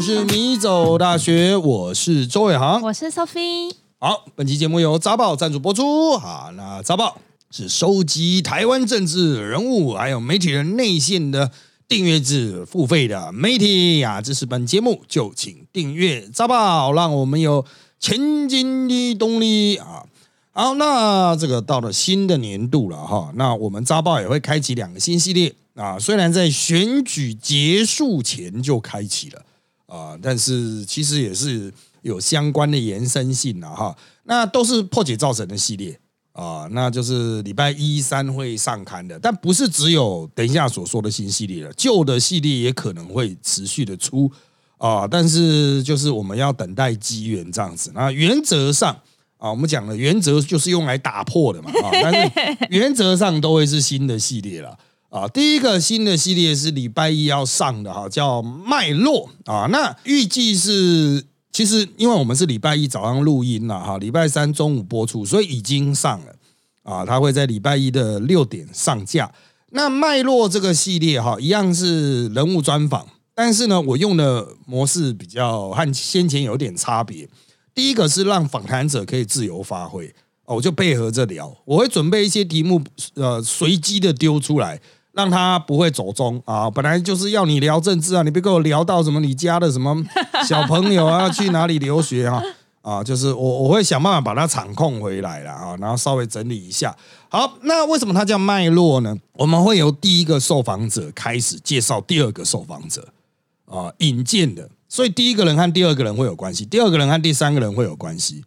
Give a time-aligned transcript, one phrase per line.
[0.00, 3.70] 们是米走大学，我是周伟航，我是 Sophie。
[3.98, 6.16] 好，本期节目由杂报赞助播出。
[6.16, 7.18] 好，那杂报
[7.50, 11.50] 是收集台湾政治人物还有媒体人内线的
[11.86, 14.22] 订阅制付费的媒体啊。
[14.22, 17.66] 支持本节目就请订阅杂报，让我们有
[17.98, 20.06] 前进的动力啊。
[20.52, 25.98] 好，那这个到了新的年度了哈，那我们杂报也会开启两个新系列啊。
[25.98, 29.42] 虽然在选举结束前就开启了
[29.90, 31.72] 啊，但是其实也是
[32.02, 33.94] 有相关的延伸性了哈。
[34.22, 35.98] 那都是破解造成的系列
[36.32, 44.30] 啊，那就是礼拜一三会上刊的，但不是只有等一下所说的新系列了，旧的系列也可能会持续的出
[44.78, 47.90] 啊，但是就是我们要等待机缘这样子。
[47.94, 48.96] 那原则上。
[49.42, 54.78] 啊，我们讲的原则就是用来打破的嘛，啊，但是原则上都会是新的系列了，
[55.10, 66.34] 啊，第一个新的系列是礼拜一要上的哈，叫脉络啊，那预计是其实因为我们是礼拜一早上录音了哈，礼拜三中午播出，所以已经上了
[66.84, 69.32] 啊，它会在礼拜一的六点上架。
[69.72, 77.28] 那脉络这个系列哈，一样是人物专访，但是呢，我用的模式比较和先前有点差别。
[77.74, 80.12] 第一个是让访谈者可以自由发挥，
[80.46, 82.80] 我就配合着聊，我会准备一些题目，
[83.14, 84.80] 呃，随机的丢出来，
[85.12, 86.70] 让他不会走中啊。
[86.70, 89.96] 本来就是要你聊政治啊，你别跟我聊到什么你家的什么
[90.46, 92.42] 小朋友啊， 去哪里留学啊
[92.82, 96.96] 啊，就是我我会想办法把它场控回来了啊，然后稍微整理一下。
[97.28, 99.16] 好，那为什么它叫脉络呢？
[99.34, 103.08] 我们会由第一个受访者开始介绍第二个受访者
[103.66, 104.68] 啊，引荐的。
[104.88, 108.42] 所以第一个人和第二个人会有关系，第二个人和第三个人会有关系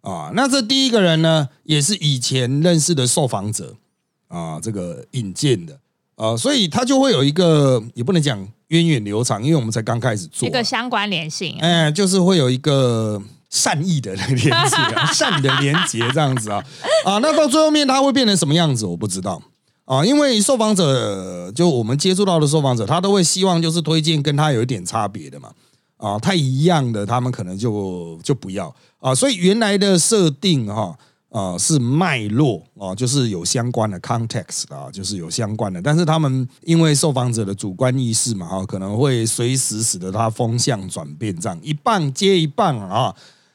[0.00, 0.32] 啊。
[0.34, 3.76] 那这第一个人呢，也是以前认识的受访者
[4.26, 5.78] 啊，这个引荐的
[6.16, 13.20] 啊，所以它就会有一个也不能讲源远流长，因为我们才刚开始做一个相关联性，哎，就是会有一个
[13.50, 14.50] 善意的连接，
[15.12, 16.64] 善的连接这样子啊
[17.04, 17.18] 啊。
[17.18, 19.42] 那到最后面它会变成什么样子，我不知道
[19.84, 25.50] 啊，因为受访者就我们接触到的受访者，他都会希望就是推荐跟他有一点差别的嘛。
[25.96, 29.14] 啊，太一样的，他们可能就就不要啊。
[29.14, 30.94] 所以原来的设定哈啊
[31.34, 35.82] 啊是脉络啊，就是有相关的 context 啊，就是有相关的。
[35.82, 43.12] 但是他们因为受访者的主观意识嘛哈，可能会随时使得它风向转变，这样一棒接一棒啊。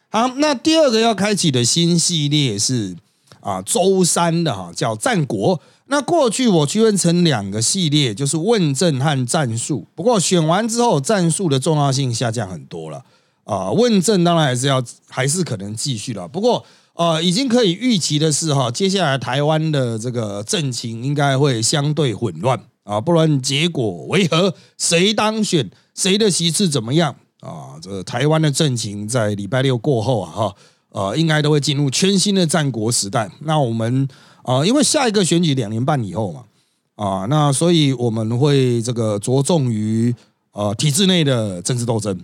[0.10, 2.98] 好，那第二个要开启的新系列是
[3.40, 5.62] 啊周三的哈，叫战国。
[5.92, 9.88] 那过去我区分成两个系列，就是问政和战术。
[9.96, 13.04] 不过选完之后，战术的重要性下降很多了
[13.44, 13.72] 啊。
[13.72, 16.28] 问政当然还是要，还是可能继续了。
[16.28, 16.64] 不过
[17.00, 23.00] 呃，已经可以预期的是哈，接下来台湾的这个政情应该会相对混乱啊。
[23.00, 27.80] 不论结果为何，谁当选，谁的席次怎么样啊？
[27.82, 30.56] 这台湾的政情在礼拜六过后啊，哈
[30.90, 33.31] 呃，应该都会进入全新的战国时代。
[33.44, 34.08] 那我们。
[34.42, 36.44] 啊，因为下一个选举两年半以后嘛，
[36.96, 40.16] 啊，那所以我们会这个着重于
[40.54, 42.20] 呃体制内的政治斗争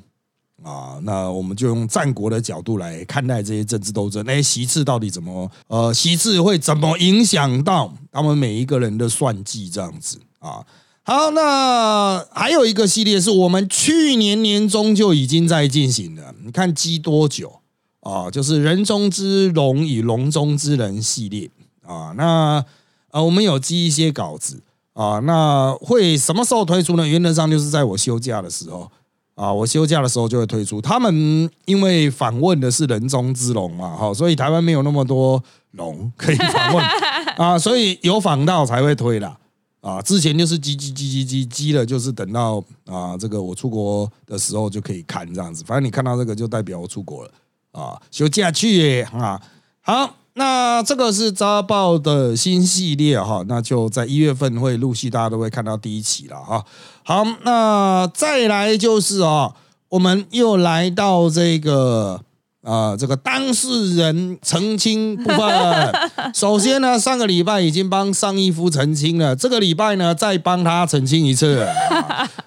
[0.63, 10.65] 啊，那我们就用战国的角度来看待这些政治斗争，那些席次到底怎么呃席次会怎么影响到他们每一个人的算计这样子啊？
[11.03, 17.59] 好，那还有一个系列是我们去年年中就已经在进行的，你看积多久
[17.99, 18.31] 啊？
[18.31, 21.51] 就是人中之龙与龙中之人系列。
[21.85, 22.65] 啊，那
[23.11, 27.07] 呃，我们有寄一些稿子啊，那会什么时候推出呢？
[27.07, 28.91] 原则上就是在我休假的时候
[29.35, 30.81] 啊，我休假的时候就会推出。
[30.81, 36.85] 他们因为访问的是人中之龙嘛，哈，所以台湾没有那么多龙可以访问
[37.37, 39.37] 啊，所以有访到才会推啦。
[39.81, 40.01] 啊。
[40.01, 45.63] 之前就是积积积积积积了，就是等到啊，这个我出国的时候就可以看这样子。
[45.65, 47.31] 反正你看到这个就代表我出国了
[47.71, 49.41] 啊，休假去耶啊，
[49.81, 50.15] 好。
[50.37, 56.61] 那这个是《扎报》的新系列哈，那就在一月份会陆续，大家都会看到第一期了哈。
[57.03, 59.53] 好，那再来就是啊，
[59.87, 62.19] 我们又来到这个
[62.63, 65.93] 啊，这个当事人澄清部分。
[66.35, 71.65] 首先呢，上个礼拜已经帮上一夫澄清了，这个礼拜呢再帮他澄清一次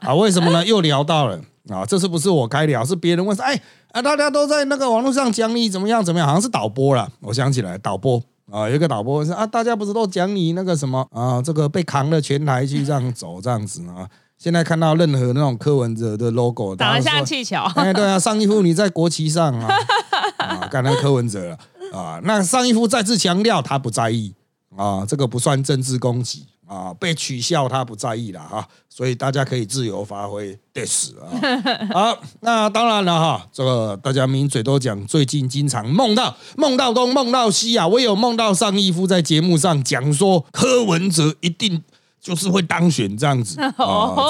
[0.00, 0.14] 啊。
[0.14, 0.62] 为什么呢？
[0.66, 1.40] 又聊到了
[1.70, 3.58] 啊，这次不是我开聊，是别人问说，哎。
[3.92, 7.10] 啊，大家都在那个网络上讲你怎么样怎么样，好像是导播了。
[7.20, 14.08] 我想起来，导播啊，有一个导播说啊，大家不是都讲你那个什么啊，这个被扛了全台去这样走这样子啊。
[14.36, 17.56] 现在看到任何那种柯文哲的 logo，打得像气球。
[17.74, 19.68] 哎，对啊，上一夫你在国旗上啊，
[20.38, 21.58] 啊，干那柯文哲了
[21.92, 22.20] 啊。
[22.22, 24.34] 那上一夫再次强调他不在意
[24.76, 30.56] 啊，这个不算政治攻击啊，被取笑他不在意了哈，所以大家可以自由发挥。
[30.72, 31.26] 对死啊！
[31.92, 41.82] 好，那当然了哈，这个大家名嘴都讲，最近经常梦到梦到东梦到西啊，我有梦到上义夫在节目上讲说柯文哲一定
[42.20, 43.72] 就是会当选这样子 啊，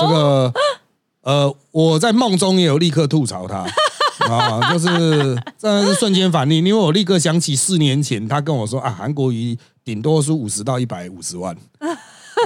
[0.00, 0.52] 这个
[1.22, 3.66] 呃，我在梦中也有立刻吐槽他。
[4.28, 4.88] 啊，就是
[5.56, 11.56] 真的是瞬间反应，因为我立刻想起四年前他跟我说啊，韩国瑜顶多输五十到一百五十万，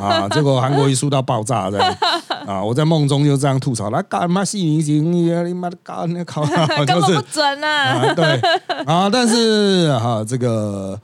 [0.01, 1.97] 啊，结果韩国一输到爆炸这样，
[2.47, 6.45] 啊，我在梦中就这样吐槽来干嘛戏明星，你妈的干那考，
[6.87, 8.41] 就是不准啊，对。
[8.87, 10.99] 啊，但是哈，这个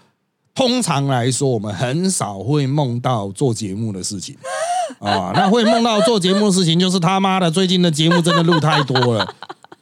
[0.54, 4.36] 通常来说，我们很少会梦到做节目的事情。
[5.00, 9.34] 啊，那会梦到做节目的事情，就是他妈的最近的节目真的录太多了。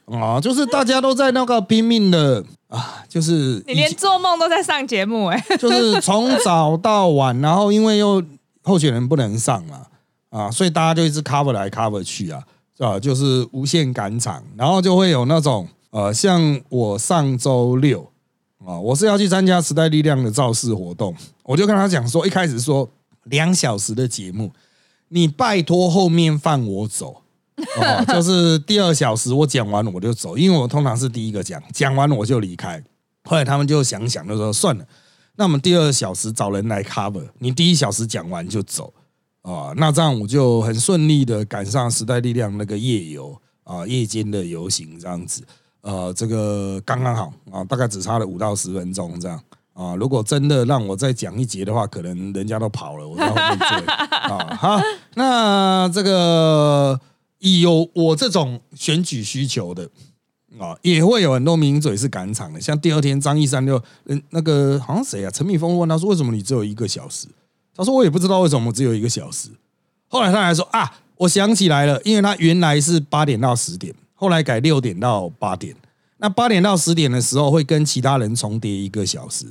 [0.07, 8.23] 啊，就是大家都在那个拼命的啊，就是你连做梦都在上节目哎，就是从早到晚，然后因为又
[8.67, 9.87] 候选人不能上嘛，
[10.29, 12.43] 啊，所以大家就一直 cover 来 cover 去啊，
[12.77, 12.99] 是吧？
[12.99, 18.11] 就是无限赶场，然后就会有那种呃，像我上周六
[18.65, 21.15] 啊，我是要去参加时代力量的造势活动，
[21.45, 22.89] 我就跟他讲说，一开始说
[23.25, 24.53] 两小时的节目，
[25.09, 27.23] 你拜托后面放我走。
[27.79, 32.83] 哦， 就是第二小时我讲完我就走，因为我通常是第一个讲，讲完我就离开。
[33.25, 34.85] 后来他们就想想，就说算了，
[35.37, 38.93] 那我们第二小时找人来 cover，你第一小时讲完就走
[39.43, 39.73] 啊。
[39.77, 45.45] 那这样我就很顺利的赶上时代力量那个夜游啊，夜间的游行这样子。
[45.83, 49.41] 呃，这个刚刚好啊，大概只差了五到十分钟这样
[49.73, 49.95] 啊。
[49.95, 54.57] 如果真的让我再讲一节的话，可能人家都跑了，我在后面追啊。
[54.59, 54.81] 好，
[55.15, 57.01] 那这个。
[57.39, 59.89] 有我这种选举需求的
[60.59, 62.61] 啊，也会有很多名嘴是赶场的。
[62.61, 65.31] 像第二天张一山就嗯，那个好像谁啊？
[65.31, 67.27] 陈敏峰问他说：“为什么你只有一个小时？”
[67.75, 69.51] 他说：“我也不知道为什么只有一个小时。”
[70.09, 75.75] 后来他还说：“啊，我想起来了，因为他原来是八点到十点，后来改六点到八点。
[76.19, 79.47] 那八点到十点的时候会跟其他人重叠一个小时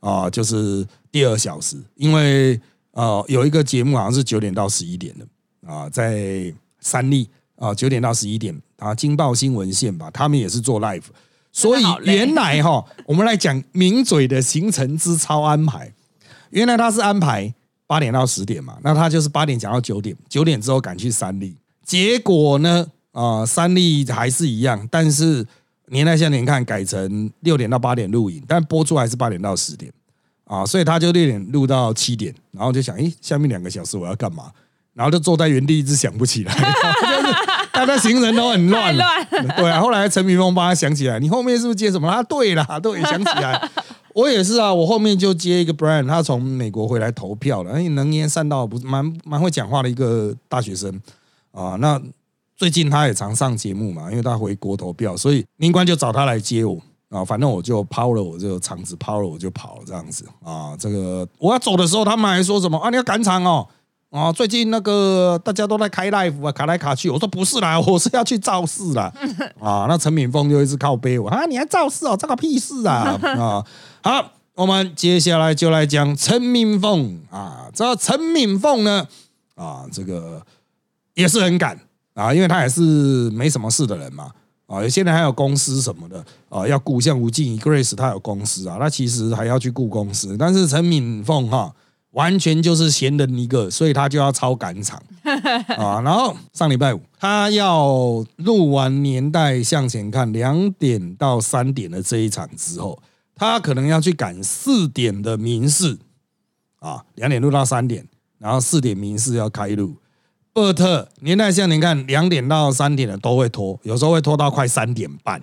[0.00, 1.76] 啊，就是第二小时。
[1.94, 2.60] 因为
[2.92, 6.52] 呃，有一个节目好像是九点到十一点的啊，在。
[6.84, 7.28] 三立
[7.62, 11.04] 啊，九点到十一点啊，金报新闻线吧，他们也是做 live，
[11.52, 15.92] 所以原来哈， 我们来讲名嘴的行程之超安排，
[16.50, 17.54] 原来他是安排
[17.86, 25.46] 八点到十点嘛，那他就是八点讲到九点，九点之后赶去三立，结果呢啊，三立还是一样，但是
[25.86, 29.92] 年代向年看改成六点到八点录影，但播出还是八点到十点。
[30.44, 34.50] 啊，所以他就六点录到七点，然后就想，诶，下面两个小时我要干嘛？
[34.92, 36.52] 然后就坐在原地，一直想不起来，
[37.74, 38.94] 大家行程都很乱。
[39.56, 42.08] 对啊，后来陈明峰帮他想起来，你后面是不是接什么？
[42.08, 43.70] 啊，对了， 对，想起来，
[44.14, 51.00] 我也是啊，我后面就接一个 Brian，他从美国回来投票了，能言善道，不是蛮蛮会讲话的一个大学生
[51.52, 51.76] 啊。
[51.80, 52.00] 那
[52.56, 56.78] 最近他也常上节目嘛，因为他回国投票，所以民官就找他来接我
[57.08, 57.24] 啊。
[57.24, 60.76] 反正我就抛了我这个场子，抛了我就跑了这样子啊。
[60.78, 62.90] 这个我要走的时候，他们还说什么啊？
[62.90, 63.66] 你要赶场哦。
[64.12, 67.08] 啊，最近那个大家都在开 live 啊，卡来卡去。
[67.08, 69.10] 我说不是啦，我是要去造势啦。
[69.58, 73.64] 啊，那陈敏峰就一直靠背我啊，你还造势哦，这个屁事啊啊！
[74.04, 79.08] 好，我们接下来就来讲陈敏凤啊，这陈敏凤呢
[79.54, 80.42] 啊，这个
[81.14, 81.80] 也是很敢
[82.12, 82.82] 啊，因为他也是
[83.30, 84.30] 没什么事的人嘛
[84.66, 91.72] 啊，现在还有公司什么的啊，要顾像吴静怡 Grace，他有公司啊，他其实还要去顾公司，但是陈敏凤哈。
[92.12, 95.02] 完全就是闲人一个，所以他就要超赶场
[95.78, 96.00] 啊！
[96.02, 103.02] 然后上礼拜五，他要录完年代向前看两点到三点的这一场之后，
[103.34, 105.98] 他可能要去赶四点的民事
[106.80, 108.06] 啊，两点录到三点，
[108.38, 109.96] 然后四点民事要开录。
[110.54, 115.40] 厄特年代向前看两点到三点的都会拖，有时候会拖到快三点半，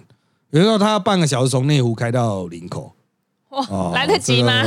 [0.52, 2.94] 有时候他半个小时从内湖开到林口。
[3.50, 4.64] 哇，来得及吗？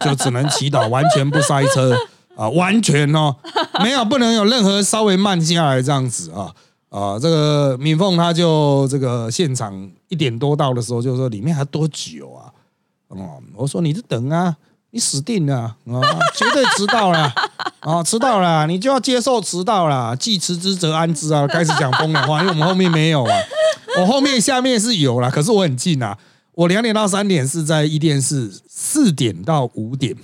[0.00, 1.96] 就只能祈祷完全不塞车
[2.36, 3.36] 啊，完全哦，
[3.82, 6.50] 没有不能有任何稍微慢下来这样子啊
[6.88, 7.18] 啊！
[7.18, 12.50] 这个敏凤他就这个现场一点多到的时候就说里面还多久啊？
[13.08, 14.56] 哦，我说你就等啊，
[14.90, 15.76] 你死定了啊，
[16.34, 17.32] 绝对迟到了
[17.80, 21.46] 啊，迟到了你就要接受迟到了，既迟之则安之啊！
[21.46, 23.36] 开始讲风凉话，因为我们后面没有啊，
[24.00, 26.16] 我后面下面是有了，可是我很近啊。
[26.52, 30.14] 我两点到三点是在一电视，四点到五点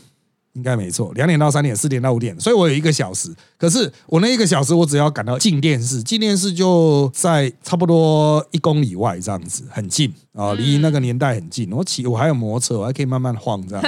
[0.52, 1.12] 应该没错。
[1.14, 3.34] 两点到三点，四点到五点，所以我有一个小时。
[3.58, 11.70] 可是我那一个小时，我只要赶到进电视，进电视就在差不多一公里外这样子，很近啊，离那个年代很近。
[11.72, 13.84] 我骑我还有摩托车，我还可以慢慢晃这样。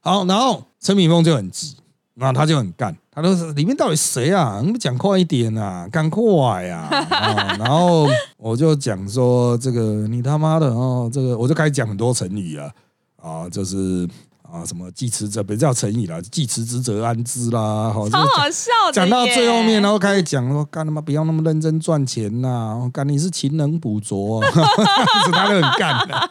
[0.00, 1.76] 好，然后陈敏峰就很急
[2.14, 4.60] 那他就很干，他都是里面到底谁啊？
[4.62, 6.88] 你们讲快一点啊，赶快呀！
[7.10, 12.70] 啊， 然后我就讲说这个你他妈的哦，这个我就开始讲很多成语啊，
[13.22, 14.08] 啊，就是。
[14.52, 18.92] 啊，什么既持者不叫成语啦，既持之则安之啦，好，超好笑的。
[18.92, 24.48] 讲到最后面，然后开始讲说，干他妈不要那么认真赚钱呐，干你是勤能补拙， 啊
[25.32, 26.30] 他就很干的，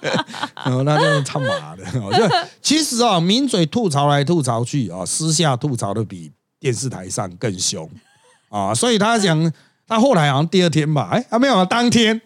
[0.64, 1.84] 然后他就他妈的，
[2.18, 6.32] 就其实啊，抿嘴吐槽来吐槽去啊，私下吐槽的比
[6.64, 7.90] 电视台上更凶
[8.48, 9.52] 啊，所以他讲，
[9.86, 12.22] 他后来好像第二天吧，哎，还没有，当天。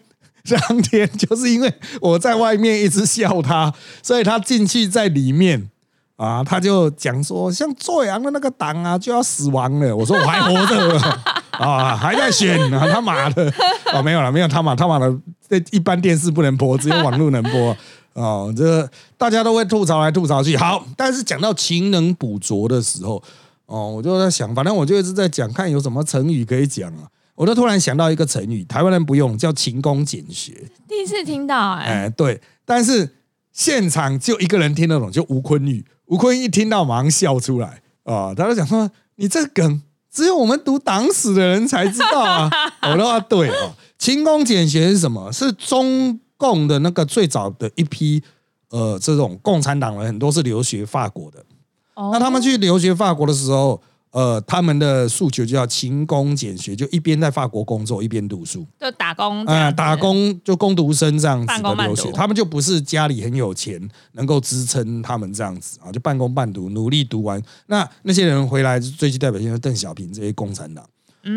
[0.48, 5.68] 当天就是因为我在外面一直笑他，所以他进去在里面。
[6.16, 9.94] 啊，他就讲说，像做阳的那个党啊，就要死亡了。
[9.94, 10.98] 我说我还活着
[11.58, 13.52] 啊，还在选啊，他妈的
[13.92, 15.12] 啊，没有了，没有他妈他妈的，
[15.48, 17.76] 这一般电视不能播，只有网络能播
[18.14, 18.50] 啊。
[18.56, 20.56] 这大家都会吐槽来吐槽去。
[20.56, 23.22] 好，但是讲到勤能补拙的时候，
[23.68, 27.08] 哦，我就在想，反正我就一直在讲，看有什么成语可以讲啊。
[27.34, 30.52] 我就突然想到一个成语，台湾人不用，叫勤工俭学。
[30.88, 33.14] 第一次听到，哎，对，但是
[33.52, 35.84] 现场就一个人听得懂，就吴坤玉。
[36.06, 38.34] 吴坤一听到，马上笑出来啊！
[38.34, 42.50] 他就讲说：“你这梗只有我们读党史的人才知道啊！”
[42.90, 45.30] 我的话对哦，勤工俭学是什么？
[45.30, 48.22] 是中共的那个最早的一批
[48.70, 51.44] 呃，这种共产党人很多是留学法国的。
[52.12, 53.80] 那他们去留学法国的时候。
[54.10, 62.10] 呃，他们的诉求就叫勤工俭学，就一边在法国工作，一边读书，就打工啊，打工就工读生这样子的留学。
[62.12, 63.78] 他们就不是家里很有钱，
[64.12, 67.40] 能够支撑他们这样子啊，就半工半读，努力读完。
[67.66, 70.82] 那那些人回来最具代表性的邓小平这些共产党，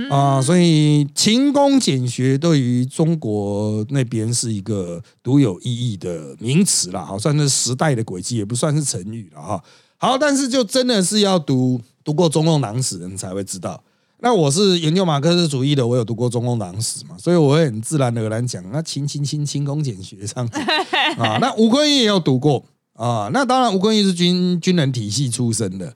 [0.10, 9.62] 啊，所以勤工俭学对于中国那边是一个独有意义的名词了，好，算是时代的轨迹，也不算是成语了哈。
[10.02, 11.80] 好，但是就真的是要读。
[12.04, 13.80] 读过中共党史的人才会知道。
[14.22, 20.60] 那我是研究马克思主义的，我有读过中共党史嘛，所以我会很自然而然讲，那勤勤勤勤工俭学这样子
[21.22, 21.38] 啊。
[21.40, 23.30] 那吴坤义也有读过啊。
[23.32, 25.94] 那当然，吴坤义是军军人体系出身的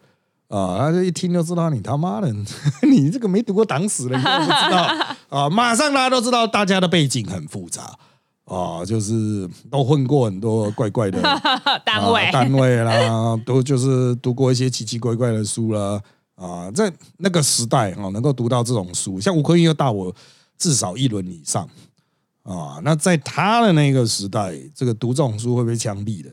[0.47, 2.31] 啊，他就一听就知道你他妈的，
[2.87, 4.87] 你这个没读过党史的，你都不知道
[5.29, 5.49] 啊。
[5.49, 7.97] 马上大家都知道，大家的背景很复杂。
[8.45, 11.19] 啊，就是都混过很多怪怪的
[11.83, 16.01] 单位单位啦，都就是读过一些奇奇怪怪的书啦。
[16.35, 20.13] 啊，在那个时代啊，能够读到这种书，像吴坤又大我
[20.57, 21.67] 至少一轮以上
[22.43, 22.77] 啊。
[22.83, 26.29] 那在他的那个时代，这个读这种书会被枪毙的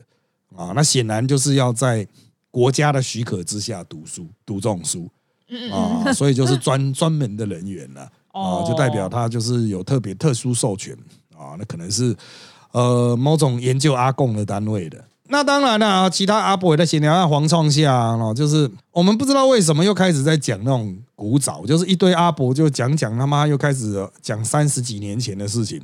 [0.55, 0.73] 啊。
[0.75, 2.05] 那显然就是要在
[2.51, 5.09] 国家的许可之下读书，读这种书
[5.71, 8.01] 啊，所以就是专专门的人员了
[8.33, 10.95] 啊，就代表他就是有特别特殊授权。
[11.37, 12.15] 啊，那可能是
[12.71, 15.03] 呃某种研究阿贡的单位的。
[15.29, 17.27] 那当然了，其他阿伯也在闲聊。
[17.27, 25.81] 黄创夏哦，就是我们不知道为什么又开始在讲那种古早，就是一堆阿伯就讲讲他妈又开始讲三十几年前的事情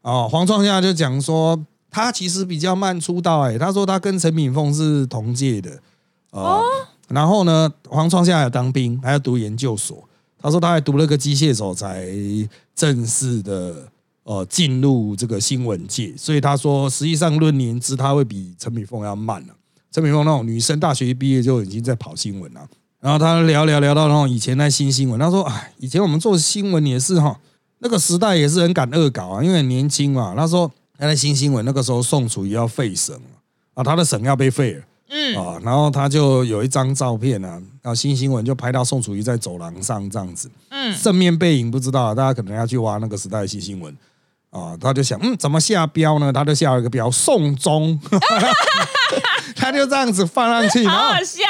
[0.00, 0.26] 哦。
[0.30, 1.60] 黄创夏就讲说
[1.90, 5.70] 他其实比较慢出道，哎，他说他跟陈敏凤是同届的
[6.30, 6.62] 哦。
[7.08, 10.08] 然后呢，黄创夏要当兵，还要读研究所。
[10.40, 12.06] 他说他还读了个机械手才
[12.74, 13.88] 正式的。
[14.26, 19.54] 呃，进入这个新闻界，所以他说，实际上论年资，他会比陈敏凤要慢了。
[19.92, 22.68] 陈敏凤那种女生，大学一毕业就已经在跑新闻了。
[22.98, 27.38] 然后他聊聊聊到那种以前那新新闻，他说，哎，以前我们做新闻也是哈，
[27.78, 30.34] 那个时代也是很敢恶搞啊，因为年轻嘛。
[30.36, 30.68] 他说，
[30.98, 33.16] 那新新闻那个时候宋楚瑜要废省
[33.74, 43.96] 啊，他的省要被废了，嗯啊，然后他就有一张照片啊，然后新新闻就拍到宋楚瑜在走廊上这样子，嗯，正面背影不知道，大家可能要去挖那个时代的新新闻。
[44.56, 46.32] 啊，他就想，嗯，怎么下标呢？
[46.32, 47.98] 他就下了一个标“送终”，
[49.54, 51.42] 他就这样子放上去，好好笑。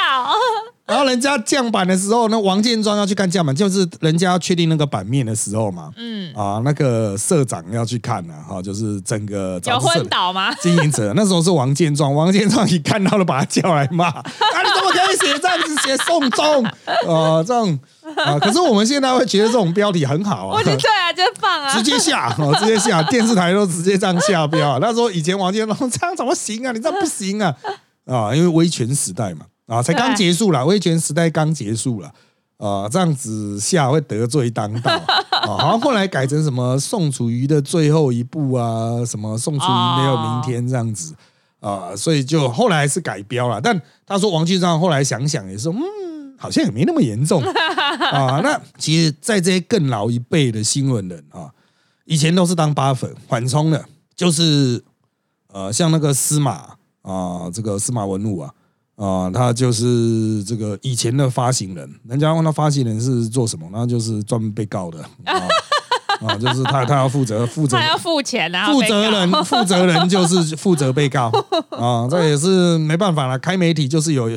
[0.85, 5.91] 然后人家降版的时候，那王建庄要去看降版，就是人家要确定那个版面的时候嘛。
[5.97, 10.53] 嗯，啊，那个社长要去看呢，哈，就是整个有昏倒吗？
[10.61, 16.63] 经营者那时候是王建庄，王建庄 一看到了，把他叫来骂， 啊，你怎么可以写这样子写送终？
[16.65, 17.79] 啊，这样
[18.15, 20.57] 啊，可是我们现在会觉得这种标题很好啊。
[20.57, 24.79] 我觉得对啊，就放啊，直接下，哦，直接下， 电视台都直接这样下标。
[24.79, 26.71] 那时候以前王建龙这样怎么行啊？
[26.71, 27.55] 你这样不行啊！
[28.05, 29.45] 啊，因为威权时代嘛。
[29.67, 32.09] 啊，才刚结束了，威权时代刚结束了，
[32.55, 34.89] 啊，这样子下会得罪当道
[35.29, 35.57] 啊。
[35.57, 41.13] 好像后来改成什么宋楚瑜的最后一步啊，什么宋楚瑜没有明天这样子
[41.59, 43.59] 啊，所以就后来是改标了。
[43.59, 45.81] 但他说王俊章后来想想也是，嗯，
[46.37, 47.41] 好像也没那么严重
[48.13, 48.39] 啊。
[48.43, 51.51] 那其实，在这些更老一辈的新闻人啊，
[52.05, 54.83] 以前都是当八粉缓冲的，就是
[55.51, 58.51] 呃，像那个司马啊，这个司马文武啊。
[58.97, 65.37] 啊，他就是这个以前的发行人，人家问他发行人是做什么，那就是专门被告的啊，
[66.25, 71.31] 啊，就是他他要负责负责他要付钱啊，负责人负责人就是负责被告
[71.69, 74.35] 啊， 这也是没办法了，开媒体就是有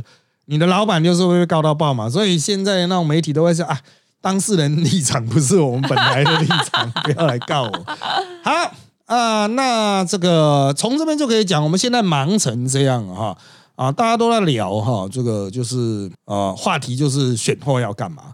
[0.50, 3.80] 你的老板就是会被告到爆嘛，所以现在那种媒体都会说啊，
[4.20, 7.86] 当事人立场不是我们本来的立场， 不要来告我。
[8.42, 8.72] 好
[9.06, 13.38] 啊，那这个从这边就可以讲，我们现在忙成这样哈。
[13.76, 18.24] 啊，大家都在聊哈，这个就是呃，话题就是选后要干嘛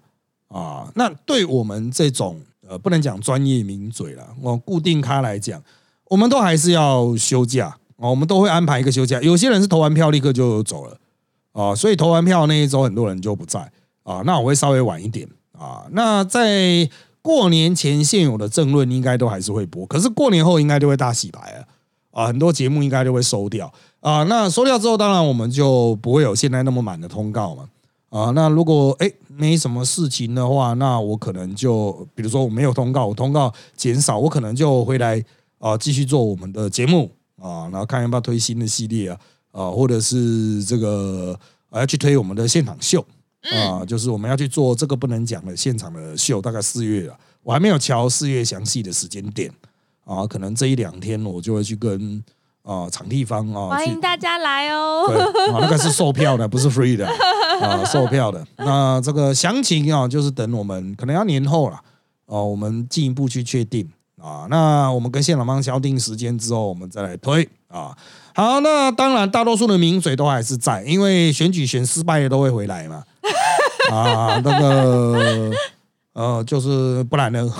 [0.48, 0.88] 啊？
[0.94, 5.62] 那对我们这种呃，不能讲专业名嘴了，我固定咖来讲，
[6.08, 9.20] 我们都还是要休假啊，我们都会安排一个休假。
[9.20, 10.96] 有些人是投完票立刻就走了
[11.56, 13.60] 啊，所以投完票那一周很多人就不在
[14.02, 15.86] 啊，那我会稍微晚一点啊。
[15.92, 16.88] 那在
[17.22, 21.64] 过年前现有的政论应该都还是会播，可是过年后应该就会大洗牌了
[22.10, 23.72] 啊，很多节目应该都会收掉。
[24.00, 27.68] 啊，那收掉之后，当然我们就不会有现在那么满的通告嘛。
[28.10, 35.22] 啊，那如果哎没什么事情的话，那我可能就比如说我没有通告，我通告减少，我可能就回来
[35.58, 37.10] 啊继续做我们的节目
[37.42, 39.18] 啊，然后看要不要推新的系列啊，
[39.56, 41.38] 啊，或者是这个
[41.72, 43.04] 要去推我们的现场秀
[43.42, 49.50] 啊，就是我们要去做这个不能讲的现场的秀，大概四月了，我还没有瞧四月详细的时间点
[50.04, 52.22] 啊，可能这一两天我就会去跟。
[52.66, 55.04] 啊，场地方啊，欢迎大家来哦。
[55.06, 55.16] 对，
[55.52, 57.06] 啊，那个是售票的，不是 free 的
[57.60, 58.44] 啊，售票的。
[58.56, 61.76] 那这个详情啊，就是等我们可能要年后了
[62.26, 63.88] 啊，我们进一步去确定
[64.20, 64.46] 啊。
[64.48, 67.96] 那我们跟现场方敲定时间之后，我们再来推啊。
[68.34, 73.02] 好，那当然大多数的名嘴都还是在，因为选举选失败的都会回来嘛。
[73.90, 75.50] 啊，那个
[76.12, 77.50] 呃，就是不然呢，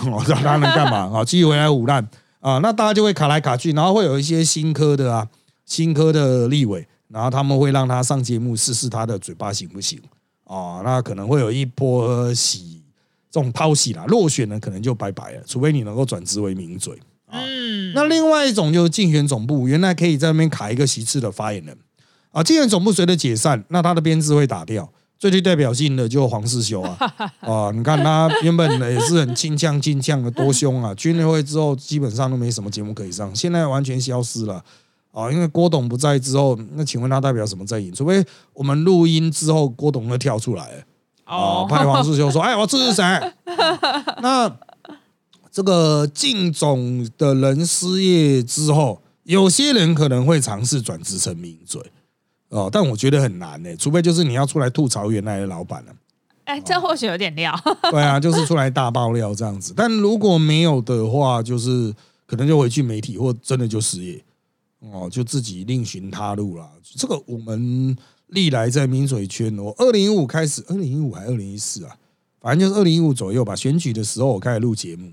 [0.43, 1.25] 他能干嘛啊？
[1.27, 2.07] 继续回来舞烂。
[2.41, 5.27] 啊，那大家就会卡来卡去，然后会有一些新科的啊，
[5.65, 10.01] 新科的立委，然后他们会让他上节目试试他的嘴巴行不行
[10.45, 10.81] 啊？
[10.85, 12.76] 那可能会有一波洗
[13.37, 16.95] 这种抛洗啦，落选呢可能就拜拜了，除非你能够转职为名嘴
[17.27, 17.39] 啊。
[17.95, 21.77] 那另外一种就是竞选总部，原来可以在那边卡一个席次的发言人
[22.31, 24.91] 啊，竞选总部随着解散，那他的编制会打掉。
[25.19, 26.97] 最具代表性的就黄世修啊，
[27.41, 34.65] 啊，你看他原本也是很轻枪轻枪的多凶啊，军运会之后基本上都没什么节目可以上，现在完全消失了
[35.13, 37.93] 啊，因为郭董不在之后，那请问他代表什么阵营？
[37.93, 40.85] 除非我们录音之后郭董会跳出来，
[41.27, 43.03] 啊，派黄世修说，哎，我支持谁？
[44.23, 44.51] 那
[45.51, 51.83] 这个晋总的人失业之后，有些人可能会尝试转职成名嘴。
[52.49, 55.93] 哦，但我觉得很难呢，除非就是你要出来吐槽原来的老板了。
[56.45, 57.53] 哎，这或许有点料。
[57.91, 59.75] 对啊，就是出来大爆料这样子。
[59.77, 61.93] 但如果没有的话，就是
[62.25, 64.23] 可能就回去媒体，或真的就失业
[64.79, 66.65] 哦，就自己另寻他路了。
[66.97, 67.97] 这个我们
[68.29, 71.97] 历来在民水圈，我二零一五开始，二零一五还二零一四啊，
[72.41, 73.55] 反正就是二零一五左右吧。
[73.57, 75.13] 选举的时候我开始录节目，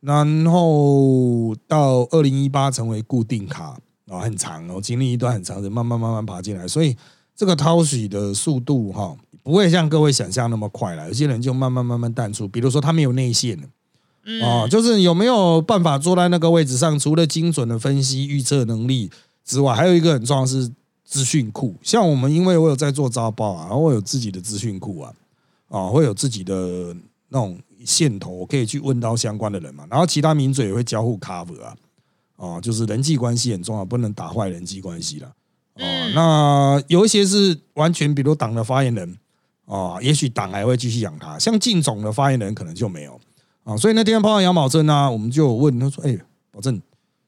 [0.00, 3.78] 然后到二零一八成为固定卡。
[4.06, 6.94] 啊，很长哦，经历一段很长的，慢慢慢慢爬进来，所以
[7.34, 11.08] 这个掏水的速度哈，不会像各位想象那么快了。
[11.08, 16.98] 有些人就慢慢慢慢淡出，比如说他没有内线了，啊，就是有没有办法坐在那个位置上？
[16.98, 19.10] 除了精准的分析预测能力
[19.42, 20.70] 之外，还有一个很重要是
[21.04, 21.74] 资讯库。
[21.82, 25.14] 像我们，因为我有在做招报啊，然后我有自己的资讯库啊，
[25.68, 26.94] 啊，会有自己的
[27.28, 29.86] 那种线头，可以去问到相关的人嘛。
[29.90, 31.76] 然后其他名嘴也会交互 cover 啊。
[32.36, 35.28] 啊，就是人际关系很重要，不能打坏人际关系了。
[35.76, 39.16] 哦，那有一些是完全，比如党的发言人，
[39.66, 41.38] 啊，也许党还会继续养他。
[41.38, 43.18] 像晋总的发言人可能就没有
[43.62, 43.76] 啊。
[43.76, 46.18] 所以那天碰到杨宝珍啊，我们就问他说：“哎，
[46.50, 46.82] 宝珍，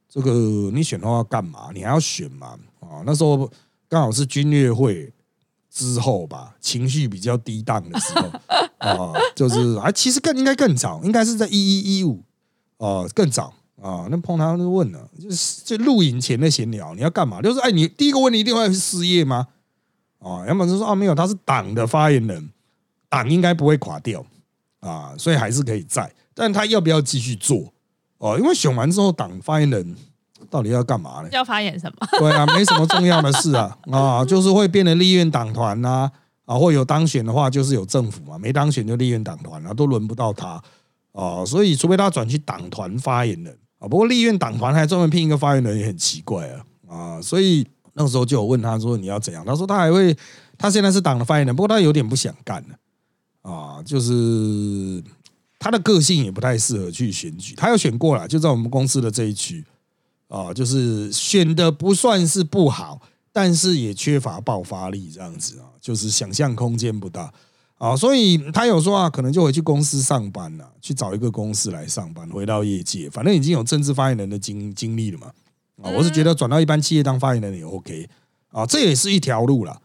[0.08, 0.32] 这个
[0.74, 1.70] 你选的话干嘛？
[1.72, 3.48] 你还要选嘛？”啊，那时候
[3.88, 5.12] 刚好是军乐会
[5.70, 8.28] 之后吧，情绪比较低档的时候
[8.78, 12.22] 啊，就是啊，其实更应该更早，应该是在一一一五
[12.78, 13.52] 啊，更早。
[13.82, 17.42] 啊，那碰他就问了，就是就录影前的闲聊，你要干嘛？
[17.42, 19.48] 就是哎，你第一个问题一定会失业吗？
[20.18, 22.50] 啊，杨本就说啊，没有，他是党的发言人，
[23.10, 24.24] 党应该不会垮掉
[24.80, 27.74] 啊，所以还是可以在，但他要不要继续做？
[28.16, 29.94] 哦，因为选完之后，党发言人
[30.50, 31.28] 到底要干嘛呢？
[31.32, 32.06] 要发言什么？
[32.18, 36.10] 对啊，没什么重要的事啊， 啊，就是会变成立院党团呐，
[36.44, 40.62] 啊，或有当选的话就是有政府嘛，没当选就立院党团啊，都轮不到他
[41.12, 43.56] 啊，所以除非他转去党团发言人。
[43.78, 47.20] 啊，不过立院党团还专门聘一个发言人也很奇怪啊啊！
[47.20, 49.44] 所以那个时候就有问他说你要怎样？
[49.44, 50.16] 他说他还会，
[50.56, 55.04] 他现在是党的发言人，不过他有点不想干了啊，就是
[55.58, 57.54] 他的个性也不太适合去选举。
[57.54, 59.62] 他要选过了，就在我们公司的这一区
[60.28, 63.00] 啊，就是选的不算是不好，
[63.32, 67.32] 但是也缺乏爆发力，这样子啊，就是想象空间不大
[67.78, 75.30] 啊，所以他有说啊，可能就回去公司上班了，去找一个公司来上班，回到业界，反正已经有政治发言人的经经历了嘛。
[75.82, 78.08] 啊，我是觉得转到一般企业当发言人也 OK
[78.50, 79.80] 啊，这也是一条路了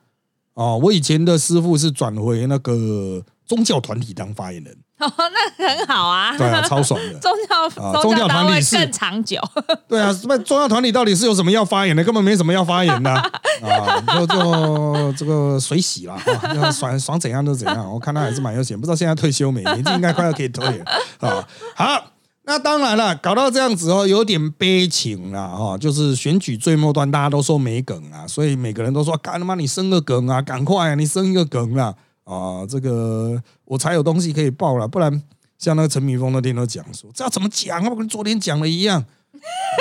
[0.53, 0.75] 啊。
[0.77, 3.21] 我以前的师傅是转回那个
[3.51, 5.11] 宗教团体当发言人，哦，
[5.59, 7.19] 那很好啊，对啊，超爽的。
[7.19, 9.41] 宗教啊宗宗教团体是更长久，
[9.89, 12.01] 对啊，什么中央团体到底是有什么要发言的？
[12.01, 17.91] 根本没什么要发言的 啊，就就这个水洗啦，啊，就爽爽怎样就怎样。
[17.91, 19.61] 我看他还是蛮有钱，不知道现在退休没？
[19.63, 20.85] 年纪应该快要可以退了
[21.19, 21.45] 啊。
[21.75, 22.05] 好，
[22.45, 25.77] 那当然了，搞到这样子哦，有点悲情了哈。
[25.77, 31.93] 就是选举最末端，大家都说没梗啊，所以每个人都说：“干他妈你生个梗啊，赶快啊，你生一个梗啦
[32.31, 35.21] 啊，这个我才有东西可以报了，不然。”
[35.61, 37.89] 像那个陈明峰那天都讲说，这要怎么讲啊？
[37.93, 38.99] 跟昨天讲的一样。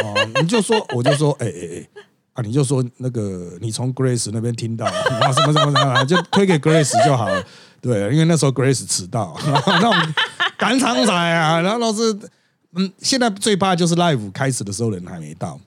[0.05, 1.89] 哦，你就说，我就说，哎哎哎，
[2.35, 7.43] 啊，你就说那个你从 Grace 那边听到啊什么什么什么，就推给 Grace 就好了。
[7.81, 10.15] 对，因为那时候 Grace 迟到， 那我们
[10.59, 12.29] 赶场仔啊，然后都是，
[12.75, 15.59] 嗯，现在最怕就是 Live 开始的时候人还没到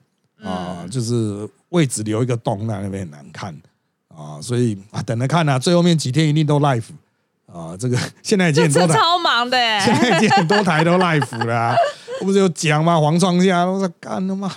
[0.44, 3.52] 啊，就是位置留一个洞，那那边很难看
[4.16, 6.84] 啊，所以啊，等着看啊，最后面几天一定都 Live
[7.52, 8.94] 啊，这个 现在已经很多台。
[8.94, 11.76] 超忙的耶，现在已经很多台都 live 了、啊，
[12.20, 12.98] 我不是有讲吗？
[12.98, 14.50] 黄创下都在干他妈，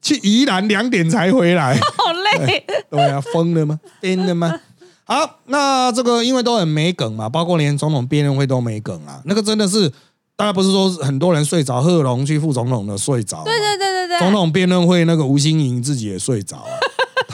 [0.00, 2.64] 去宜兰两点才回来， 好累。
[2.90, 3.78] 对啊，疯了吗？
[4.00, 4.60] 疯了吗？
[5.04, 9.90] 好，那这个因为都很没梗嘛，包括连总统辩论会都没梗啊，那个真的是，
[10.34, 16.72] 大家不是说很多人睡着，贺龙去副总统的睡着，对对对对对，总统辩论会那个吴欣颖自己也睡着啊，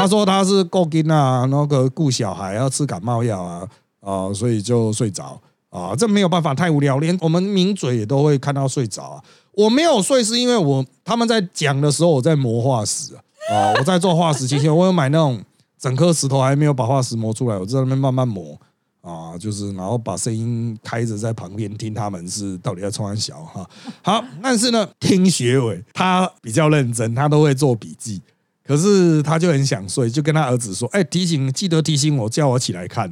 [0.01, 3.69] 他说他是够劲啊，那个顾小孩要吃感冒药啊，
[4.01, 9.23] 啊、所以就睡着啊，这没有办法，太无聊，连我们名嘴也都会看到睡着啊。
[9.53, 13.15] 我没有睡是因为我他们在讲的时候我在磨化石
[13.51, 15.43] 啊，我在做化石期间，我有买那种
[15.79, 18.59] 整颗石头还没有把化石磨出来，我在那边慢慢磨。
[19.03, 23.67] 啊，就是然后把声音开着在旁边听他们是到底在冲安小哈。
[24.03, 28.21] 好，但是呢，听学伟他比较认真，他都会做笔记。
[28.71, 33.11] 可是他就很想睡，就跟他儿子说：“哎、提醒记得提醒我，叫我起来看。”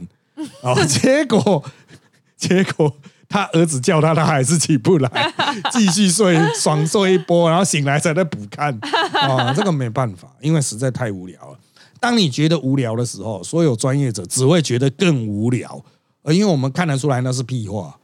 [0.62, 1.64] 啊，结果
[2.38, 2.94] 结果
[3.28, 5.34] 他儿子叫他，他还是起不来，
[5.72, 8.72] 继续睡，爽睡一波，然后醒来才在补看。
[9.14, 11.58] 啊，这个没办法，因为实在太无聊了。
[11.98, 15.84] 当你觉得无聊的时候，所有专业者只会觉得更无聊，
[16.22, 17.98] 而因为我们看得出来那是屁话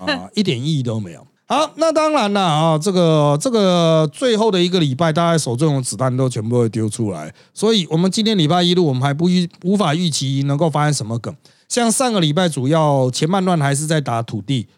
[0.00, 1.24] 啊，一点意义都没有。
[1.50, 11.34] 好，那当然了啊，这个这个最后的一个礼拜，大家手中的子弹都全部会丢出来，所以我们今天礼拜一路，我们还不预无法预期能够发生什么梗。
[11.66, 14.68] 像上个礼拜主要前半段还是在打土地，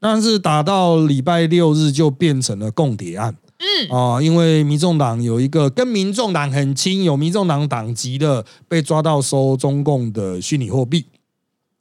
[0.00, 3.36] 但是打到礼拜六日就变成了共谍案。
[3.60, 11.06] 嗯啊、因为民众党有一个跟民众党很亲、有民众党党籍的被抓到收中共的虚拟货币。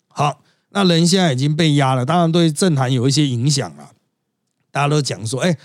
[0.08, 3.90] 好，那人现在已经被压了，当然对政坛有一些影响了。
[4.72, 5.58] 大家都讲说，哎、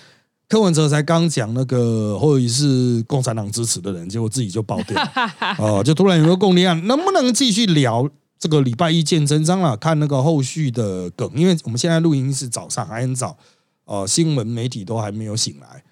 [0.48, 5.00] 柯文哲才刚讲那个或者是共产党支持的人，结果自己就爆掉，
[5.58, 8.08] 哦、就突然有个共谍案，能不能继续聊？
[8.36, 13.38] 这个礼拜一见真章了，看那个后续的梗，因为我们现在录音是早上，还很早，
[13.86, 15.82] 哦、新闻媒体都还没有醒来。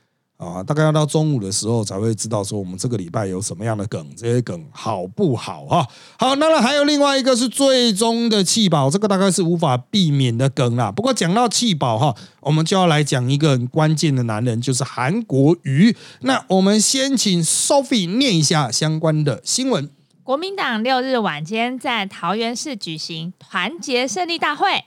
[0.42, 5.86] 啊，大概要到中午的时候才会知道说我们这个礼拜有什么样的梗，这些梗好不好哈？
[6.18, 10.90] 好，那还有另外一个是最终的弃保，这个大概是无法避免的梗啦。
[10.90, 15.96] 不过讲到弃保哈，我们就要来讲一个很关键的男人，就是韩国瑜。
[16.22, 19.88] 那我们先请 Sophie 念一下相关的新闻。
[20.24, 24.84] 国民党六日晚间在桃园市举行团结胜利大会。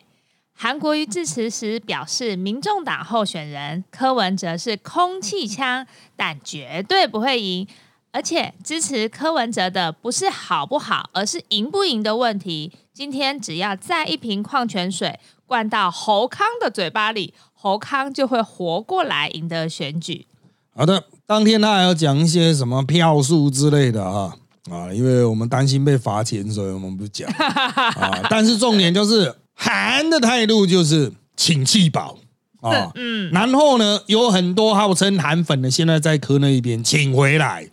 [0.57, 7.67] 韩国瑜致辞时表示，民众党候选人柯文哲是空气枪，但绝对不会赢。
[8.11, 12.71] 而且支持柯文哲的不是好不好，而是赢不赢的问题。
[12.93, 20.25] 今天只要再一瓶矿泉水灌到侯康的嘴巴里，侯康就会活过来，赢得选举。
[20.73, 24.33] 好的，当天他还要讲一些什么票数之类的啊
[24.71, 28.25] 啊，因为我们担心被罚钱，所以我们不讲 啊。
[28.29, 32.17] 但是重点就是韩的态度就是请弃保
[32.61, 37.67] 啊，嗯，然后呢，有很多号称韩粉的现在在柯那一边请回来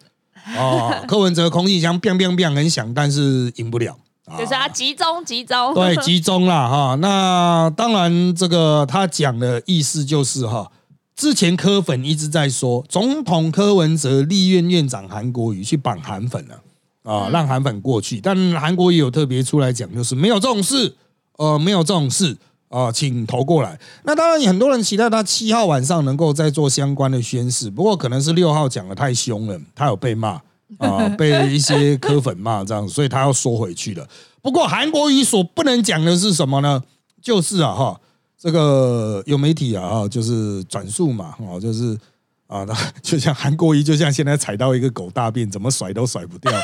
[0.56, 3.92] 哦， 柯文哲空气枪 biang biang biang 很响，但是赢不了。
[4.24, 6.96] 啊就是要集中集中，对，集中啦哈。
[7.00, 10.70] 那当然，这个他讲的意思就是哈，
[11.16, 16.60] 之前柯粉一直在说，总统柯文哲立院院长韩国瑜去绑韩粉了
[17.02, 18.20] 啊，让韩粉过去。
[18.20, 20.94] 但韩国瑜有特别出来讲，就是没有这种事，
[21.38, 22.36] 呃，没有这种事
[22.68, 23.78] 啊、请投过来。
[24.04, 30.40] 那当然，很多人期待他七号晚上能够再做相关的宣誓，不过可能是六号讲的太凶了，他有被骂。
[30.78, 34.08] 啊， 被一些科粉骂这样，所以他要缩回去了。
[34.40, 36.82] 不过韩国瑜所不能讲的是什么呢？
[37.20, 38.00] 就是啊哈，
[38.40, 41.94] 这个有媒体啊哈，就是转述嘛，哦，就是
[42.46, 42.66] 啊，
[43.02, 46.62] 就像韩国瑜，就像现在踩到一个狗大便，怎么甩都甩不掉啊。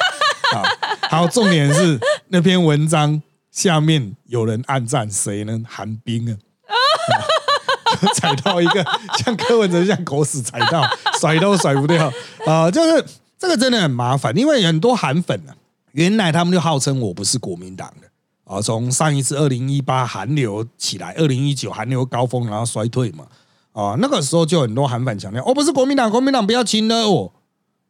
[1.11, 5.61] 好，重点是那篇文章下面有人暗赞谁呢？
[5.69, 6.37] 韩冰啊。
[8.15, 8.85] 踩到一个
[9.17, 10.87] 像柯文哲像狗屎踩到
[11.19, 12.13] 甩都甩不掉
[12.47, 12.71] 啊！
[12.71, 13.05] 就是
[13.37, 15.57] 这个真的很麻烦，因为很多韩粉啊，
[15.93, 18.07] 原来他们就号称我不是国民党的
[18.45, 18.61] 啊。
[18.61, 23.27] 从上一次二零一八韩流起来，二零一九韩流高峰，然后衰退嘛
[23.73, 27.33] 啊，那个时候就很多韩粉强调我不是国民党，国民党不要亲了我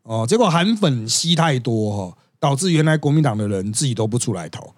[0.04, 0.24] 哦。
[0.26, 4.72] 结果韩粉吸太多哈，导致原来国民党的人自己都不出来投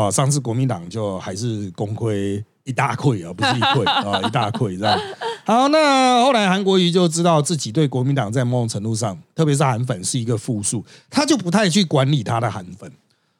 [0.00, 0.10] 啊。
[0.10, 2.44] 上次国民党就还是功亏。
[2.68, 5.00] 一大溃啊，不是一溃啊， 一大溃这样。
[5.44, 12.90] 好，那后来韩国瑜就知道自己对国民党在某种程度上，特别是韩粉是一个负数，他就不太去管理他的韩粉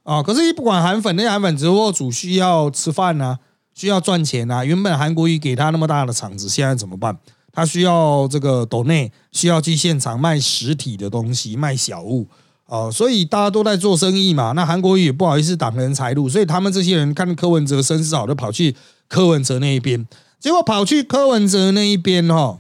[0.05, 0.23] 啊。
[0.23, 3.41] 可是，一不管韩粉，那些韩粉直播主需要吃饭啊，
[3.75, 4.65] 需要赚钱啊。
[4.65, 7.19] 原本韩国瑜给他那么大的场子，现在怎么办？
[7.53, 12.29] 他需要这个抖内，需要去现场卖实体的东西，卖小物。
[12.67, 14.53] 哦，所以大家都在做生意嘛。
[14.53, 18.75] 那韩国瑜也不好意思挡人财路，所以他们这些人看柯文哲声势好，就跑去
[19.09, 20.07] 柯文哲那一边。
[20.39, 22.59] 结果跑去柯文哲那一边哈，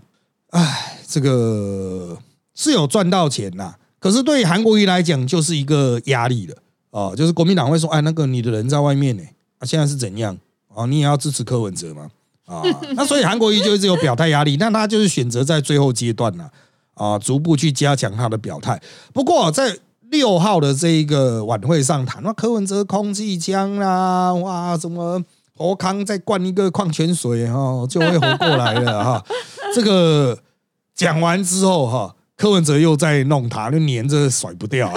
[0.50, 2.18] 哎，这个
[2.54, 3.74] 是有赚到钱呐。
[3.98, 6.56] 可是对韩国瑜来讲，就是一个压力了。
[6.90, 9.22] 哦，就是国民党会说，哎，那个你的人在外面呢，
[9.58, 10.38] 啊，现在是怎样？
[10.72, 12.08] 哦，你也要支持柯文哲吗？
[12.46, 12.62] 啊，
[12.94, 14.56] 那所以韩国瑜就一直有表态压力。
[14.56, 16.48] 那他就是选择在最后阶段呢，
[16.94, 18.80] 啊，逐步去加强他的表态。
[19.12, 19.76] 不过在
[20.10, 25.22] 六号的这一个晚会上谈，那柯文哲空气枪啦，哇，什么
[25.56, 29.24] 侯康再灌一个矿泉水哈，就会活过来了哈。
[29.74, 30.38] 这个
[30.94, 32.12] 讲完之后哈。
[32.38, 34.92] 柯文哲又在弄他，就黏着甩不掉。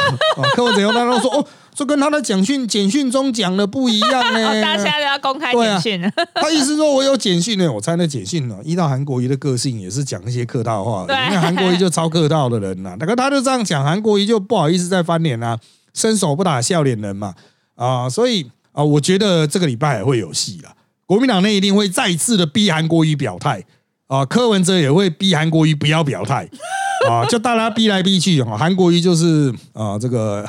[0.58, 1.45] 柯文哲又在那说：“哦，
[1.80, 4.52] 这跟他的简讯简讯中讲的不一样呢。
[4.62, 11.04] ”大家都要公开简讯 他意思说我有简讯呢，我猜那简讯呢，依照韩国瑜的个性也是讲一些客套话。
[11.04, 15.58] 因为韩国瑜就超客套的人呐，那个他就这样讲，韩国瑜就不好意思再翻脸啊，
[15.94, 17.34] 伸手不打笑脸人嘛
[17.76, 20.74] 啊，所以啊，我觉得这个礼拜也会有戏了。
[21.06, 23.63] 国民党内一定会再次的逼韩国瑜表态
[24.08, 26.50] 啊，柯文哲也会逼韩国瑜不要表态。
[27.10, 30.46] 啊，就大家逼来逼去哈，韩国瑜就是啊，这个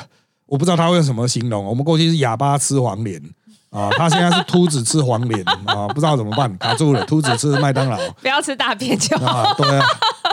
[0.50, 1.64] 我不知道他会用什么形容。
[1.64, 3.22] 我们过去是哑巴吃黄连
[3.70, 7.04] 啊，他现在是秃子吃黄连啊，不知道怎么办，卡住了。
[7.04, 9.54] 秃子吃麦当劳，不要吃大便就好。
[9.54, 9.86] 对啊，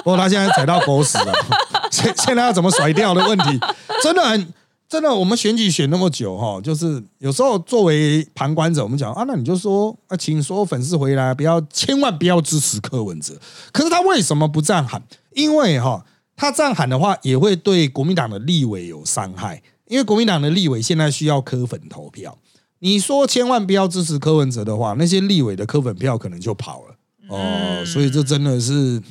[0.04, 1.32] 不过他现在踩到狗屎了，
[1.92, 3.60] 现现在要怎么甩掉的问题，
[4.02, 4.54] 真的很
[4.90, 5.14] 真的。
[5.14, 13.36] 我们选举选那么久哈，就是有时候作为旁观者，我们讲啊，那你就说啊，请所有粉丝回来，不要千万不要支持柯文哲。
[13.72, 15.00] 可是他为什么不这样喊？
[15.36, 16.04] 因为哈，
[16.36, 19.62] 他这样喊的话，也会对国民党的立委有伤害。
[19.88, 22.38] 因为国民党的立委现在需要科粉投票，
[22.80, 26.96] 你说千万不要支持柯文哲的话，那些立委的科粉票可能就跑了
[27.30, 27.86] 哦。
[27.86, 29.02] 所以这真的是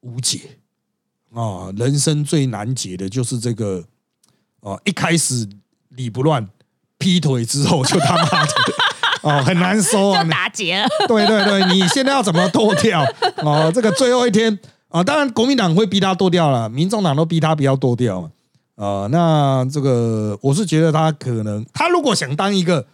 [0.00, 0.40] 无解
[1.34, 1.72] 啊！
[1.76, 3.84] 人生最难解的就是这个
[4.60, 5.48] 哦，一开始
[5.90, 6.48] 理不乱，
[6.98, 8.52] 劈腿之后就他妈的
[9.22, 10.88] 哦，很难收啊，打结了。
[11.06, 13.04] 对对对，你现在要怎么剁掉
[13.44, 13.70] 哦？
[13.74, 14.58] 这个最后一天。
[14.88, 18.30] 啊，当然国民党会逼他剁掉了，民众党都逼他不要剁掉嘛。
[18.76, 22.86] 啊，那这个我是觉得他可能，他如果想当一个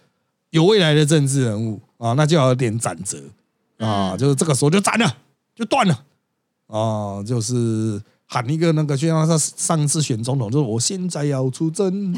[0.49, 3.17] 有未来的政治人物啊，那就要有点斩折
[3.77, 5.15] 啊，就是这个时候就斩了，
[5.55, 6.03] 就断了
[6.67, 12.13] 啊，就是喊一个那个，就像他上次选总统，就是我现在要出征，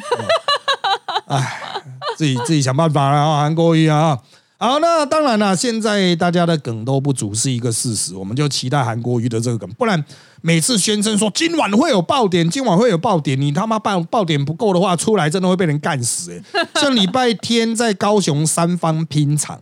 [1.28, 1.84] 哎，
[2.18, 4.22] 自己自己想办法了啊，韩国瑜啊。
[4.62, 10.06] 好，那当然了，现在大家的梗都不足是一个事实，我们就期待韩国瑜的这个梗，不然
[10.44, 16.68] 每次宣称说今晚会有爆点，今晚会有爆点，你他妈爆爆点不够的话，出来真的会被人干死哎！
[16.80, 19.60] 像礼拜天在高雄三方拼场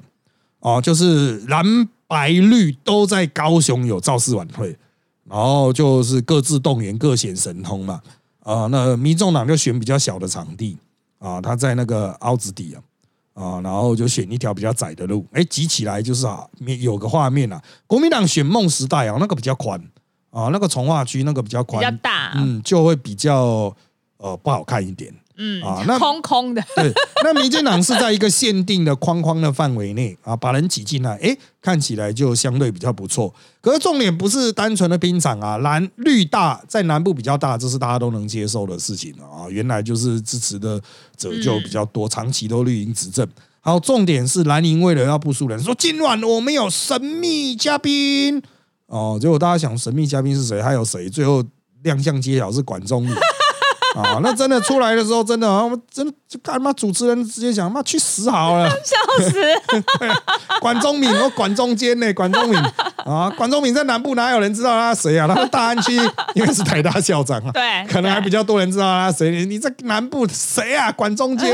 [0.60, 4.78] 哦，就是蓝白绿都在高雄有造势晚会，
[5.24, 8.02] 然后就是各自动员，各显神通嘛
[8.44, 10.78] 啊，那民众党就选比较小的场地
[11.20, 12.84] 啊，他在那个凹子底啊。
[13.40, 16.46] 啊，然后就选一条比较窄的路，哎，挤起来就是啊，
[16.82, 17.62] 有个画面啊。
[17.88, 19.82] 国民党选梦时代啊，那个比较宽
[20.30, 23.74] 啊，那个从化区那个比较宽，比较大，嗯，就会比较
[24.18, 25.14] 呃不好看一点。
[25.42, 26.62] 嗯啊，那空空的。
[26.76, 26.92] 对，
[27.24, 33.34] 那民进党是在一个限定的框框的范围内啊，把人挤进来，哎，看起来就相对比较不错。
[33.62, 39.50] 可是重点不是单纯的冰场啊，蓝绿大在南部比较大，这是大家都能接受的事情啊。
[39.50, 40.80] 原来就是支持的
[41.16, 43.26] 者就比较多，长期都绿营执政。
[43.62, 48.42] 好，重点是蓝营为了要不输人，说今晚我们有神秘嘉宾
[48.88, 49.18] 哦。
[49.22, 50.62] 结果大家想神秘嘉宾是谁？
[50.62, 51.10] 还有谁？
[51.10, 51.44] 最后
[51.84, 53.06] 亮相揭晓是管中
[53.96, 59.34] 啊， 那真的出来的时候，真的啊，我们真的就干嘛主持人直接讲，妈去死好了，笑死！
[60.62, 62.60] 管中敏，我管中间呢，管中敏
[63.06, 65.28] 啊，管中敏在南部哪有人知道他谁啊？
[65.28, 65.96] 他在大安区，
[66.36, 69.32] 因为是台大校长啊， 对可能还比较多人知道他谁。
[69.32, 70.92] 你你在南部谁啊？
[70.92, 71.54] 管中间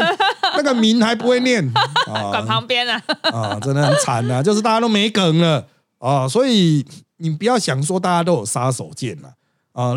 [0.57, 1.65] 那个名还不会念
[2.07, 5.65] 啊，管旁边啊，啊，真的很惨啊，就是大家都没梗了
[5.99, 6.85] 啊，所以
[7.17, 9.31] 你不要想说大家都有杀手锏了啊。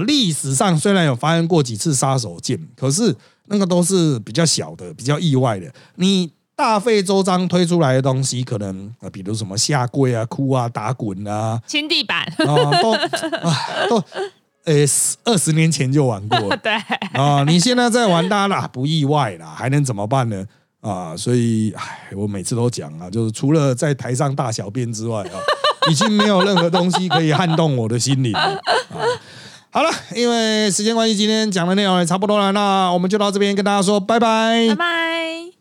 [0.06, 3.14] 历史上虽然有发生过几次杀手锏，可是
[3.46, 5.72] 那个都是比较小的、比较意外的。
[5.96, 13.56] 你大费周章推出来的东西，可能啊，比如什么下跪啊、哭啊、打滚啊，亲地板，啊，都啊
[13.88, 14.04] 都。
[14.64, 14.74] 呃，
[15.24, 16.72] 二十年前就玩过了 对，
[17.14, 17.42] 啊！
[17.44, 20.44] 你现在在玩，大家啦不意外啦，还能怎么办呢？
[20.82, 25.40] 啊，所以，唉，我每次都讲啊，就是除了在台上大小便之外啊，
[25.90, 29.00] 已经没有任何东西可以撼动我的心灵了啊。
[29.70, 35.58] 好了，因为时间关系，今天讲的内容也差不多了，那我们就到这边跟大家说拜拜拜拜。